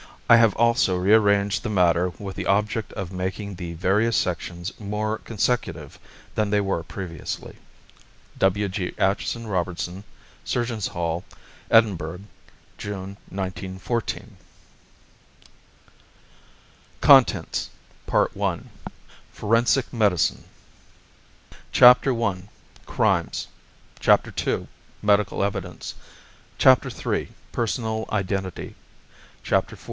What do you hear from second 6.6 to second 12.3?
previously. W.G. AITCHISON ROBERTSON. SURGEONS' HALL, EDINBURGH,